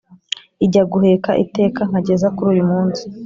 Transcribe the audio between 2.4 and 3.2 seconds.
uyu munsi